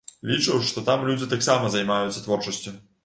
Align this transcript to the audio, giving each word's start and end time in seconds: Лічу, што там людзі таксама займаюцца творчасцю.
Лічу, 0.29 0.55
што 0.69 0.83
там 0.87 1.03
людзі 1.09 1.29
таксама 1.35 1.69
займаюцца 1.77 2.25
творчасцю. 2.29 2.75